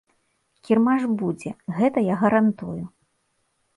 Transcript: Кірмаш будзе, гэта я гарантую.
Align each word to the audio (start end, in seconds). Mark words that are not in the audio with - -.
Кірмаш 0.69 1.03
будзе, 1.21 1.49
гэта 1.81 1.99
я 2.07 2.15
гарантую. 2.25 2.79